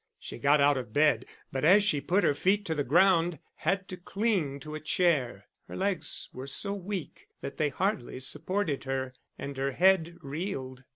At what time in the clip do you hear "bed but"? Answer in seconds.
0.93-1.63